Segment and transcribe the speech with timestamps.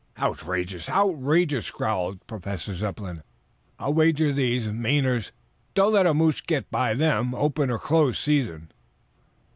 [0.17, 0.89] "Outrageous!
[0.89, 3.21] Outrageous!" growled Professor Zepplin.
[3.77, 5.31] "I'll wager these Mainers
[5.75, 8.71] don't let a moose get by them, open or closed season."